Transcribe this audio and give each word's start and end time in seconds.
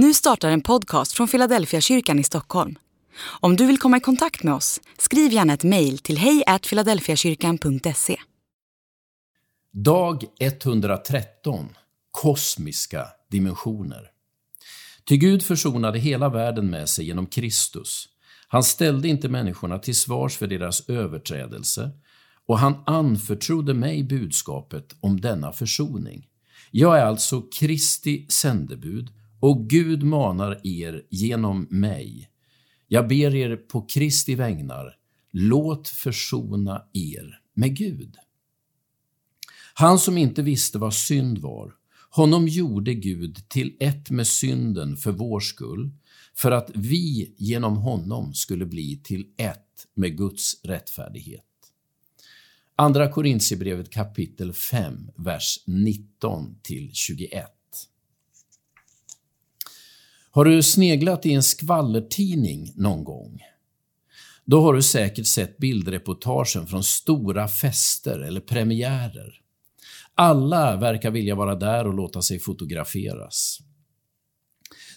Nu 0.00 0.14
startar 0.14 0.50
en 0.50 0.60
podcast 0.60 1.12
från 1.12 1.28
Philadelphia 1.28 1.80
kyrkan 1.80 2.18
i 2.18 2.24
Stockholm. 2.24 2.78
Om 3.40 3.56
du 3.56 3.66
vill 3.66 3.78
komma 3.78 3.96
i 3.96 4.00
kontakt 4.00 4.42
med 4.42 4.54
oss, 4.54 4.80
skriv 4.98 5.32
gärna 5.32 5.52
ett 5.52 5.64
mejl 5.64 5.98
till 5.98 6.18
hejfiladelfiakyrkan.se. 6.18 8.16
Dag 9.72 10.24
113 10.40 11.68
Kosmiska 12.10 13.06
dimensioner 13.30 14.10
Ty 15.08 15.16
Gud 15.16 15.42
försonade 15.42 15.98
hela 15.98 16.28
världen 16.28 16.70
med 16.70 16.88
sig 16.88 17.06
genom 17.06 17.26
Kristus. 17.26 18.08
Han 18.48 18.62
ställde 18.62 19.08
inte 19.08 19.28
människorna 19.28 19.78
till 19.78 19.96
svars 19.96 20.36
för 20.36 20.46
deras 20.46 20.88
överträdelse 20.88 21.90
och 22.46 22.58
han 22.58 22.82
anförtrodde 22.86 23.74
mig 23.74 24.04
budskapet 24.04 24.96
om 25.00 25.20
denna 25.20 25.52
försoning. 25.52 26.26
Jag 26.70 26.98
är 26.98 27.04
alltså 27.04 27.42
Kristi 27.42 28.26
sändebud 28.28 29.10
och 29.40 29.70
Gud 29.70 30.02
manar 30.02 30.60
er 30.66 31.02
genom 31.10 31.66
mig. 31.70 32.30
Jag 32.88 33.08
ber 33.08 33.34
er 33.34 33.56
på 33.56 33.86
Kristi 33.86 34.34
vägnar, 34.34 34.96
låt 35.32 35.88
försona 35.88 36.82
er 36.92 37.40
med 37.54 37.76
Gud. 37.76 38.16
Han 39.74 39.98
som 39.98 40.18
inte 40.18 40.42
visste 40.42 40.78
vad 40.78 40.94
synd 40.94 41.38
var, 41.38 41.74
honom 42.10 42.48
gjorde 42.48 42.94
Gud 42.94 43.48
till 43.48 43.76
ett 43.80 44.10
med 44.10 44.26
synden 44.26 44.96
för 44.96 45.12
vår 45.12 45.40
skull, 45.40 45.90
för 46.34 46.50
att 46.50 46.70
vi 46.74 47.34
genom 47.38 47.76
honom 47.76 48.34
skulle 48.34 48.66
bli 48.66 49.00
till 49.04 49.26
ett 49.36 49.86
med 49.94 50.16
Guds 50.16 50.64
rättfärdighet. 50.64 51.44
Andra 52.76 53.12
Korintierbrevet 53.12 53.90
kapitel 53.90 54.52
5, 54.52 55.10
vers 55.16 55.64
19 55.66 56.58
till 56.62 56.90
21. 56.92 57.57
Har 60.38 60.44
du 60.44 60.62
sneglat 60.62 61.26
i 61.26 61.32
en 61.32 61.42
skvallertidning 61.42 62.72
någon 62.76 63.04
gång? 63.04 63.40
Då 64.44 64.60
har 64.60 64.74
du 64.74 64.82
säkert 64.82 65.26
sett 65.26 65.58
bildreportagen 65.58 66.66
från 66.66 66.84
stora 66.84 67.48
fester 67.48 68.18
eller 68.18 68.40
premiärer. 68.40 69.34
Alla 70.14 70.76
verkar 70.76 71.10
vilja 71.10 71.34
vara 71.34 71.54
där 71.54 71.86
och 71.86 71.94
låta 71.94 72.22
sig 72.22 72.38
fotograferas. 72.38 73.58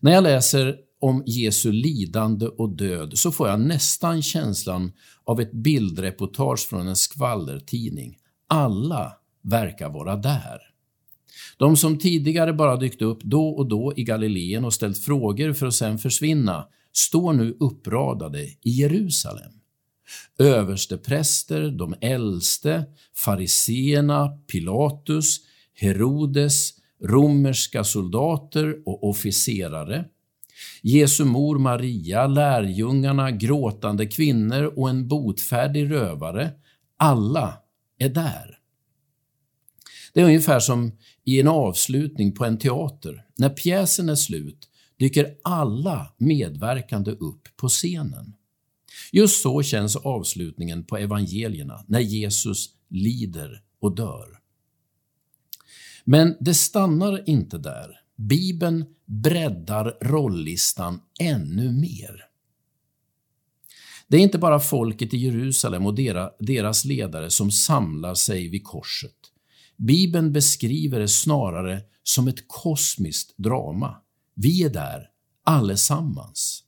När 0.00 0.12
jag 0.12 0.22
läser 0.22 0.76
om 1.00 1.22
Jesu 1.26 1.72
lidande 1.72 2.46
och 2.46 2.76
död 2.76 3.18
så 3.18 3.32
får 3.32 3.48
jag 3.48 3.60
nästan 3.60 4.22
känslan 4.22 4.92
av 5.24 5.40
ett 5.40 5.52
bildreportage 5.52 6.68
från 6.68 6.88
en 6.88 6.96
skvallertidning. 6.96 8.18
Alla 8.48 9.12
verkar 9.42 9.88
vara 9.88 10.16
där. 10.16 10.58
De 11.56 11.76
som 11.76 11.98
tidigare 11.98 12.52
bara 12.52 12.76
dykt 12.76 13.02
upp 13.02 13.22
då 13.22 13.48
och 13.48 13.68
då 13.68 13.92
i 13.96 14.04
Galileen 14.04 14.64
och 14.64 14.74
ställt 14.74 14.98
frågor 14.98 15.52
för 15.52 15.66
att 15.66 15.74
sen 15.74 15.98
försvinna 15.98 16.66
står 16.92 17.32
nu 17.32 17.56
uppradade 17.60 18.42
i 18.42 18.58
Jerusalem. 18.62 19.52
Överstepräster, 20.38 21.70
de 21.70 21.94
äldste, 22.00 22.84
fariseerna, 23.16 24.28
Pilatus, 24.28 25.40
Herodes, 25.74 26.70
romerska 27.04 27.84
soldater 27.84 28.76
och 28.86 29.08
officerare, 29.08 30.04
Jesu 30.82 31.24
mor 31.24 31.58
Maria, 31.58 32.26
lärjungarna, 32.26 33.30
gråtande 33.30 34.06
kvinnor 34.06 34.72
och 34.76 34.90
en 34.90 35.08
botfärdig 35.08 35.90
rövare. 35.90 36.50
Alla 36.96 37.54
är 37.98 38.08
där. 38.08 38.57
Det 40.12 40.20
är 40.20 40.24
ungefär 40.24 40.60
som 40.60 40.92
i 41.24 41.40
en 41.40 41.48
avslutning 41.48 42.32
på 42.32 42.44
en 42.44 42.58
teater. 42.58 43.24
När 43.38 43.48
pjäsen 43.48 44.08
är 44.08 44.14
slut 44.14 44.68
dyker 44.98 45.34
alla 45.44 46.14
medverkande 46.18 47.10
upp 47.10 47.48
på 47.56 47.68
scenen. 47.68 48.34
Just 49.12 49.42
så 49.42 49.62
känns 49.62 49.96
avslutningen 49.96 50.84
på 50.84 50.96
evangelierna 50.96 51.84
när 51.86 52.00
Jesus 52.00 52.70
lider 52.90 53.62
och 53.80 53.94
dör. 53.94 54.38
Men 56.04 56.36
det 56.40 56.54
stannar 56.54 57.28
inte 57.28 57.58
där. 57.58 58.00
Bibeln 58.16 58.84
breddar 59.06 59.98
rollistan 60.00 61.00
ännu 61.20 61.72
mer. 61.72 62.24
Det 64.08 64.16
är 64.16 64.20
inte 64.20 64.38
bara 64.38 64.60
folket 64.60 65.14
i 65.14 65.16
Jerusalem 65.16 65.86
och 65.86 65.94
deras 66.38 66.84
ledare 66.84 67.30
som 67.30 67.50
samlar 67.50 68.14
sig 68.14 68.48
vid 68.48 68.64
korset. 68.64 69.12
Bibeln 69.78 70.32
beskriver 70.32 71.00
det 71.00 71.08
snarare 71.08 71.80
som 72.02 72.28
ett 72.28 72.48
kosmiskt 72.48 73.34
drama. 73.36 73.96
Vi 74.34 74.62
är 74.62 74.70
där, 74.70 75.10
allesammans. 75.44 76.64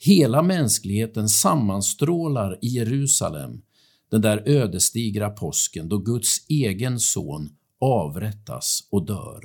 Hela 0.00 0.42
mänskligheten 0.42 1.28
sammanstrålar 1.28 2.58
i 2.62 2.68
Jerusalem 2.68 3.62
den 4.10 4.20
där 4.20 4.42
ödesdigra 4.46 5.30
påsken 5.30 5.88
då 5.88 5.98
Guds 5.98 6.46
egen 6.48 7.00
son 7.00 7.50
avrättas 7.80 8.88
och 8.90 9.06
dör. 9.06 9.44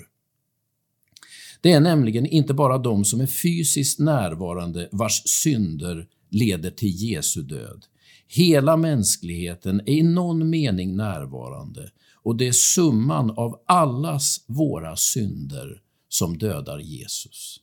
Det 1.62 1.72
är 1.72 1.80
nämligen 1.80 2.26
inte 2.26 2.54
bara 2.54 2.78
de 2.78 3.06
som 3.06 3.22
är 3.22 3.28
fysiskt 3.28 4.00
närvarande 4.00 4.90
vars 4.92 5.24
synder 5.26 6.08
leder 6.30 6.72
till 6.72 7.04
Jesu 7.04 7.42
död. 7.42 7.86
Hela 8.28 8.78
mänskligheten 8.78 9.80
är 9.80 9.94
i 9.94 10.04
någon 10.04 10.50
mening 10.50 10.96
närvarande 10.96 11.92
och 12.24 12.36
det 12.36 12.48
är 12.48 12.52
summan 12.52 13.32
av 13.32 13.62
allas 13.66 14.46
våra 14.48 14.96
synder 14.96 15.82
som 16.10 16.38
dödar 16.38 16.80
Jesus. 16.80 17.60